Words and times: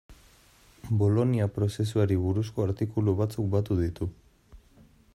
Bolonia 1.01 1.47
prozesuari 1.59 2.19
buruzko 2.23 2.67
artikulu 2.69 3.15
batzuk 3.23 3.55
batu 3.59 3.81
ditu. 3.85 4.13